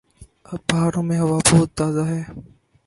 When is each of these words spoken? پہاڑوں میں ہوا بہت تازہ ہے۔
پہاڑوں 0.67 1.03
میں 1.03 1.19
ہوا 1.19 1.37
بہت 1.51 1.69
تازہ 1.77 2.03
ہے۔ 2.11 2.21